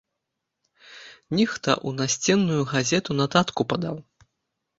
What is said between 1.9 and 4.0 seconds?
насценную газету нататку падаў.